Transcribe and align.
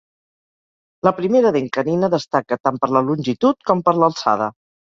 La 1.07 1.13
primera 1.17 1.51
dent 1.59 1.69
canina 1.77 2.11
destaca 2.15 2.59
tant 2.65 2.81
per 2.87 2.91
la 2.97 3.05
longitud 3.11 3.63
com 3.71 3.87
per 3.91 3.97
l'alçada. 4.03 4.53